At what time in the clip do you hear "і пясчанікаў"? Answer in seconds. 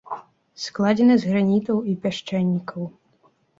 1.93-2.91